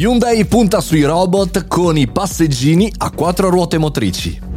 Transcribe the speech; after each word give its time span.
Hyundai 0.00 0.46
punta 0.46 0.80
sui 0.80 1.02
robot 1.02 1.66
con 1.66 1.98
i 1.98 2.08
passeggini 2.08 2.90
a 3.00 3.10
quattro 3.10 3.50
ruote 3.50 3.76
motrici. 3.76 4.49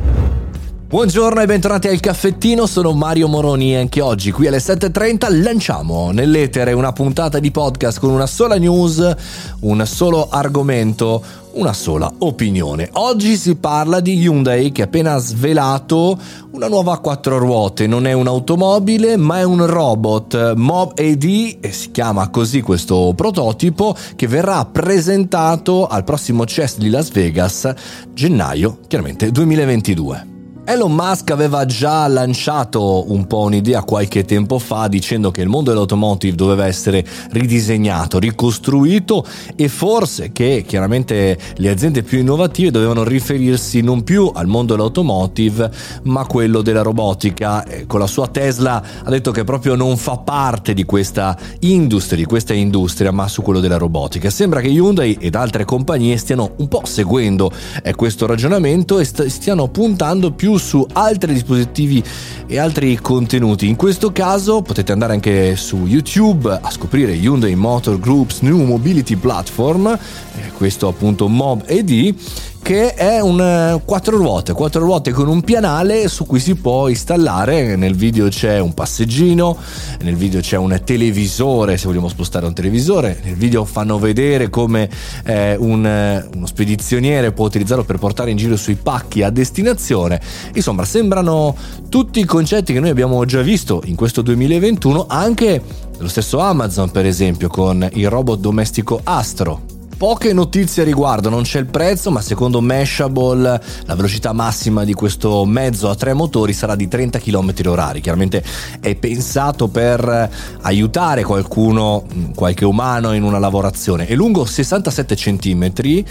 Buongiorno 0.93 1.41
e 1.41 1.47
bentornati 1.47 1.87
al 1.87 1.99
caffettino, 1.99 2.67
sono 2.67 2.91
Mario 2.91 3.27
Moroni 3.27 3.73
e 3.73 3.77
anche 3.77 3.99
oggi 3.99 4.29
qui 4.29 4.45
alle 4.45 4.59
7.30 4.59 5.41
lanciamo 5.41 6.11
nell'etere 6.11 6.71
una 6.73 6.93
puntata 6.93 7.39
di 7.39 7.49
podcast 7.49 7.99
con 7.99 8.11
una 8.11 8.27
sola 8.27 8.59
news, 8.59 9.15
un 9.61 9.83
solo 9.87 10.29
argomento, 10.29 11.23
una 11.53 11.73
sola 11.73 12.13
opinione. 12.19 12.89
Oggi 12.91 13.37
si 13.37 13.55
parla 13.55 14.01
di 14.01 14.17
Hyundai 14.17 14.71
che 14.71 14.83
ha 14.83 14.85
appena 14.85 15.17
svelato 15.17 16.15
una 16.51 16.67
nuova 16.67 16.99
quattro 16.99 17.39
ruote, 17.39 17.87
non 17.87 18.05
è 18.05 18.13
un'automobile 18.13 19.17
ma 19.17 19.39
è 19.39 19.43
un 19.43 19.65
robot 19.65 20.53
Mob 20.53 20.91
AD 20.95 21.57
e 21.59 21.71
si 21.71 21.89
chiama 21.89 22.29
così 22.29 22.61
questo 22.61 23.13
prototipo 23.15 23.95
che 24.15 24.27
verrà 24.27 24.63
presentato 24.65 25.87
al 25.87 26.03
prossimo 26.03 26.45
CES 26.45 26.77
di 26.77 26.91
Las 26.91 27.09
Vegas 27.09 27.73
gennaio 28.13 28.77
chiaramente 28.87 29.31
2022. 29.31 30.32
Elon 30.65 30.93
Musk 30.93 31.29
aveva 31.31 31.65
già 31.65 32.07
lanciato 32.07 33.11
un 33.11 33.27
po' 33.27 33.39
un'idea 33.39 33.83
qualche 33.83 34.23
tempo 34.23 34.59
fa 34.59 34.87
dicendo 34.87 35.29
che 35.29 35.41
il 35.41 35.49
mondo 35.49 35.71
dell'automotive 35.71 36.37
doveva 36.37 36.65
essere 36.65 37.05
ridisegnato, 37.31 38.17
ricostruito 38.17 39.25
e 39.57 39.67
forse 39.67 40.31
che 40.31 40.63
chiaramente 40.65 41.37
le 41.55 41.69
aziende 41.69 42.01
più 42.01 42.19
innovative 42.19 42.71
dovevano 42.71 43.03
riferirsi 43.03 43.81
non 43.81 44.05
più 44.05 44.31
al 44.33 44.47
mondo 44.47 44.73
dell'automotive 44.75 45.69
ma 46.03 46.21
a 46.21 46.25
quello 46.25 46.61
della 46.61 46.81
robotica. 46.81 47.65
Con 47.85 47.99
la 47.99 48.07
sua 48.07 48.27
Tesla 48.29 48.81
ha 49.03 49.09
detto 49.09 49.31
che 49.31 49.43
proprio 49.43 49.75
non 49.75 49.97
fa 49.97 50.15
parte 50.15 50.73
di 50.73 50.85
questa 50.85 51.37
industria, 51.59 52.19
di 52.19 52.25
questa 52.25 52.53
industria, 52.53 53.11
ma 53.11 53.27
su 53.27 53.41
quello 53.41 53.59
della 53.59 53.77
robotica. 53.77 54.29
Sembra 54.29 54.61
che 54.61 54.69
Hyundai 54.69 55.17
ed 55.19 55.35
altre 55.35 55.65
compagnie 55.65 56.15
stiano 56.15 56.53
un 56.55 56.69
po' 56.69 56.83
seguendo 56.85 57.51
eh, 57.83 57.93
questo 57.95 58.25
ragionamento 58.25 58.97
e 58.99 59.03
stiano 59.03 59.67
puntando 59.67 60.31
più 60.31 60.51
su 60.57 60.85
altri 60.93 61.33
dispositivi 61.33 62.03
e 62.47 62.57
altri 62.57 62.97
contenuti. 62.99 63.67
In 63.67 63.75
questo 63.75 64.11
caso 64.11 64.61
potete 64.61 64.91
andare 64.91 65.13
anche 65.13 65.55
su 65.55 65.85
YouTube 65.85 66.59
a 66.61 66.69
scoprire 66.69 67.13
Hyundai 67.13 67.55
Motor 67.55 67.99
Group's 67.99 68.39
New 68.41 68.63
Mobility 68.63 69.15
Platform, 69.15 69.87
eh, 69.87 70.51
questo 70.55 70.87
appunto 70.87 71.27
Mob 71.27 71.63
ED 71.65 72.15
che 72.63 72.93
è 72.93 73.19
un 73.19 73.41
eh, 73.41 73.81
quattro 73.83 74.15
ruote, 74.15 74.53
quattro 74.53 74.79
ruote 74.79 75.11
con 75.11 75.27
un 75.27 75.41
pianale 75.41 76.07
su 76.07 76.25
cui 76.25 76.39
si 76.39 76.55
può 76.55 76.87
installare. 76.87 77.75
Nel 77.75 77.93
video 77.93 78.29
c'è 78.29 78.57
un 78.59 78.73
passeggino, 78.73 79.57
nel 80.01 80.15
video 80.15 80.39
c'è 80.39 80.55
un 80.55 80.81
televisore, 80.81 81.75
se 81.75 81.87
vogliamo 81.87 82.07
spostare 82.07 82.45
un 82.45 82.53
televisore. 82.53 83.19
Nel 83.21 83.35
video 83.35 83.65
fanno 83.65 83.99
vedere 83.99 84.49
come 84.49 84.89
eh, 85.25 85.57
un, 85.57 85.85
eh, 85.85 86.25
uno 86.33 86.45
spedizioniere 86.45 87.33
può 87.33 87.45
utilizzarlo 87.45 87.83
per 87.83 87.97
portare 87.97 88.31
in 88.31 88.37
giro 88.37 88.55
sui 88.55 88.75
pacchi 88.75 89.23
a 89.23 89.29
destinazione. 89.29 90.21
Insomma, 90.53 90.85
sembrano 90.85 91.53
tutti 91.89 92.21
i 92.21 92.25
concetti 92.25 92.71
che 92.71 92.79
noi 92.79 92.89
abbiamo 92.89 93.25
già 93.25 93.41
visto 93.41 93.81
in 93.85 93.95
questo 93.95 94.21
2021, 94.21 95.05
anche 95.09 95.61
lo 95.97 96.07
stesso 96.07 96.39
Amazon, 96.39 96.89
per 96.91 97.05
esempio, 97.05 97.49
con 97.49 97.85
il 97.91 98.09
robot 98.09 98.39
domestico 98.39 99.01
Astro 99.03 99.72
Poche 99.97 100.33
notizie 100.33 100.81
a 100.81 100.85
riguardo, 100.85 101.29
non 101.29 101.43
c'è 101.43 101.59
il 101.59 101.67
prezzo, 101.67 102.11
ma 102.11 102.21
secondo 102.21 102.61
Mashable 102.61 103.61
la 103.85 103.95
velocità 103.95 104.33
massima 104.33 104.83
di 104.83 104.93
questo 104.93 105.45
mezzo 105.45 105.89
a 105.89 105.95
tre 105.95 106.13
motori 106.13 106.51
sarà 106.51 106.75
di 106.75 106.87
30 106.87 107.19
km 107.19 107.53
h 107.53 107.99
Chiaramente 108.01 108.43
è 108.79 108.95
pensato 108.95 109.67
per 109.67 110.29
aiutare 110.61 111.23
qualcuno, 111.23 112.05
qualche 112.35 112.65
umano 112.65 113.13
in 113.13 113.23
una 113.23 113.39
lavorazione. 113.39 114.07
È 114.07 114.15
lungo 114.15 114.45
67 114.45 115.15
cm, 115.15 116.03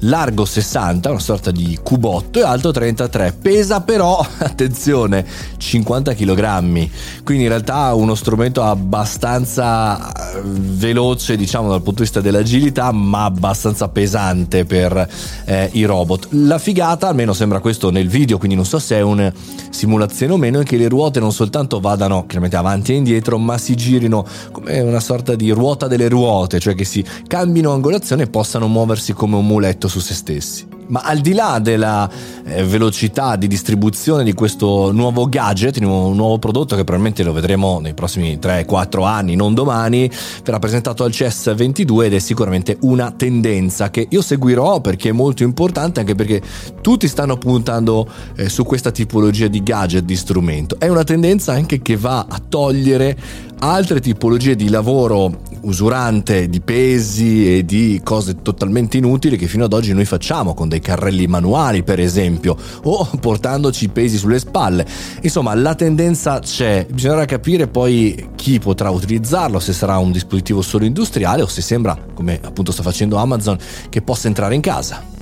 largo 0.00 0.44
60, 0.44 1.10
una 1.10 1.18
sorta 1.18 1.50
di 1.50 1.78
cubotto 1.82 2.40
e 2.40 2.42
alto 2.42 2.70
33. 2.70 3.36
Pesa 3.40 3.80
però, 3.80 4.18
attenzione, 4.38 5.24
50 5.56 6.14
kg. 6.14 6.88
Quindi 7.24 7.44
in 7.44 7.48
realtà 7.48 7.94
uno 7.94 8.14
strumento 8.14 8.62
abbastanza 8.62 10.12
eh, 10.12 10.40
veloce, 10.44 11.36
diciamo 11.36 11.68
dal 11.68 11.82
punto 11.82 12.02
di 12.02 12.02
vista 12.02 12.20
dell'agilità, 12.20 12.90
ma 12.92 13.27
abbastanza 13.28 13.88
pesante 13.88 14.64
per 14.64 15.08
eh, 15.44 15.68
i 15.72 15.84
robot. 15.84 16.28
La 16.30 16.58
figata, 16.58 17.08
almeno 17.08 17.32
sembra 17.32 17.60
questo 17.60 17.90
nel 17.90 18.08
video, 18.08 18.38
quindi 18.38 18.56
non 18.56 18.64
so 18.64 18.78
se 18.78 18.96
è 18.96 19.00
una 19.00 19.32
simulazione 19.70 20.32
o 20.32 20.36
meno, 20.36 20.60
è 20.60 20.64
che 20.64 20.76
le 20.76 20.88
ruote 20.88 21.20
non 21.20 21.32
soltanto 21.32 21.80
vadano 21.80 22.24
chiaramente 22.26 22.56
avanti 22.56 22.92
e 22.92 22.96
indietro, 22.96 23.38
ma 23.38 23.56
si 23.58 23.74
girino 23.76 24.26
come 24.52 24.80
una 24.80 25.00
sorta 25.00 25.34
di 25.34 25.50
ruota 25.50 25.86
delle 25.86 26.08
ruote, 26.08 26.58
cioè 26.58 26.74
che 26.74 26.84
si 26.84 27.04
cambino 27.26 27.72
angolazione 27.72 28.24
e 28.24 28.28
possano 28.28 28.66
muoversi 28.68 29.12
come 29.12 29.36
un 29.36 29.46
muletto 29.46 29.88
su 29.88 30.00
se 30.00 30.14
stessi. 30.14 30.77
Ma 30.88 31.00
al 31.00 31.18
di 31.18 31.34
là 31.34 31.58
della 31.58 32.08
eh, 32.44 32.64
velocità 32.64 33.36
di 33.36 33.46
distribuzione 33.46 34.24
di 34.24 34.32
questo 34.32 34.90
nuovo 34.92 35.28
gadget, 35.28 35.76
un 35.78 36.16
nuovo 36.16 36.38
prodotto 36.38 36.76
che 36.76 36.84
probabilmente 36.84 37.22
lo 37.22 37.32
vedremo 37.32 37.78
nei 37.78 37.94
prossimi 37.94 38.38
3-4 38.40 39.04
anni, 39.04 39.36
non 39.36 39.54
domani, 39.54 40.10
verrà 40.42 40.58
presentato 40.58 41.04
al 41.04 41.12
CES 41.12 41.54
22 41.54 42.06
ed 42.06 42.14
è 42.14 42.18
sicuramente 42.18 42.78
una 42.80 43.10
tendenza 43.10 43.90
che 43.90 44.06
io 44.08 44.22
seguirò 44.22 44.80
perché 44.80 45.10
è 45.10 45.12
molto 45.12 45.42
importante 45.42 46.00
anche 46.00 46.14
perché 46.14 46.40
tutti 46.80 47.06
stanno 47.06 47.36
puntando 47.36 48.08
eh, 48.36 48.48
su 48.48 48.64
questa 48.64 48.90
tipologia 48.90 49.46
di 49.48 49.62
gadget, 49.62 50.04
di 50.04 50.16
strumento. 50.16 50.76
È 50.78 50.88
una 50.88 51.04
tendenza 51.04 51.52
anche 51.52 51.82
che 51.82 51.96
va 51.96 52.26
a 52.28 52.40
togliere 52.46 53.16
altre 53.60 54.00
tipologie 54.00 54.54
di 54.54 54.68
lavoro 54.68 55.46
usurante 55.62 56.48
di 56.48 56.60
pesi 56.60 57.58
e 57.58 57.64
di 57.64 58.00
cose 58.04 58.40
totalmente 58.42 58.96
inutili 58.96 59.36
che 59.36 59.46
fino 59.46 59.64
ad 59.64 59.72
oggi 59.72 59.92
noi 59.92 60.04
facciamo 60.04 60.54
con 60.54 60.68
dei 60.68 60.80
carrelli 60.80 61.26
manuali 61.26 61.82
per 61.82 61.98
esempio 61.98 62.56
o 62.84 63.08
portandoci 63.20 63.84
i 63.84 63.88
pesi 63.88 64.16
sulle 64.16 64.38
spalle. 64.38 64.86
Insomma 65.22 65.54
la 65.54 65.74
tendenza 65.74 66.38
c'è. 66.38 66.86
Bisognerà 66.88 67.24
capire 67.24 67.66
poi 67.66 68.30
chi 68.36 68.58
potrà 68.58 68.90
utilizzarlo 68.90 69.58
se 69.58 69.72
sarà 69.72 69.98
un 69.98 70.12
dispositivo 70.12 70.62
solo 70.62 70.84
industriale 70.84 71.42
o 71.42 71.46
se 71.46 71.60
sembra 71.60 71.98
come 72.14 72.38
appunto 72.42 72.72
sta 72.72 72.82
facendo 72.82 73.16
Amazon 73.16 73.58
che 73.88 74.02
possa 74.02 74.28
entrare 74.28 74.54
in 74.54 74.60
casa 74.60 75.16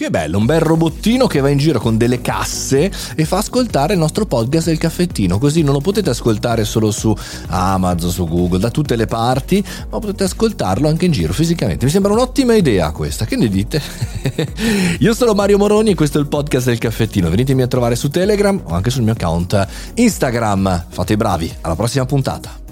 che 0.00 0.08
bello, 0.08 0.38
un 0.38 0.46
bel 0.46 0.60
robottino 0.60 1.26
che 1.26 1.40
va 1.40 1.50
in 1.50 1.58
giro 1.58 1.78
con 1.78 1.98
delle 1.98 2.22
casse 2.22 2.90
e 3.14 3.24
fa 3.26 3.36
ascoltare 3.36 3.92
il 3.92 3.98
nostro 3.98 4.24
podcast 4.24 4.68
del 4.68 4.78
caffettino, 4.78 5.38
così 5.38 5.60
non 5.60 5.74
lo 5.74 5.80
potete 5.80 6.08
ascoltare 6.08 6.64
solo 6.64 6.90
su 6.90 7.14
Amazon, 7.48 8.10
su 8.10 8.26
Google, 8.26 8.60
da 8.60 8.70
tutte 8.70 8.96
le 8.96 9.04
parti, 9.04 9.62
ma 9.90 9.98
potete 9.98 10.24
ascoltarlo 10.24 10.88
anche 10.88 11.04
in 11.04 11.12
giro 11.12 11.34
fisicamente. 11.34 11.84
Mi 11.84 11.90
sembra 11.90 12.14
un'ottima 12.14 12.54
idea 12.54 12.90
questa, 12.92 13.26
che 13.26 13.36
ne 13.36 13.48
dite? 13.48 13.82
Io 15.00 15.12
sono 15.12 15.34
Mario 15.34 15.58
Moroni 15.58 15.90
e 15.90 15.94
questo 15.94 16.16
è 16.16 16.22
il 16.22 16.28
podcast 16.28 16.68
del 16.68 16.78
caffettino. 16.78 17.28
Venitemi 17.28 17.60
a 17.60 17.66
trovare 17.66 17.94
su 17.94 18.08
Telegram 18.08 18.58
o 18.64 18.72
anche 18.72 18.88
sul 18.88 19.02
mio 19.02 19.12
account 19.12 19.66
Instagram. 19.96 20.86
Fate 20.88 21.12
i 21.12 21.16
bravi, 21.16 21.54
alla 21.60 21.76
prossima 21.76 22.06
puntata. 22.06 22.69